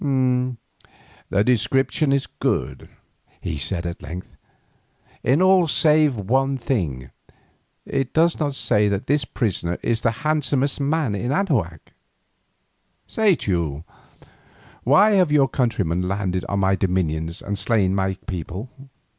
[1.29, 2.89] "The description is good,"
[3.39, 4.35] he said at length,
[5.21, 11.13] "in all save one thing—it does not say that this prisoner is the handsomest man
[11.13, 11.93] in Anahuac.
[13.05, 13.83] Say, Teule,
[14.83, 18.71] why have your countrymen landed on my dominions and slain my people?"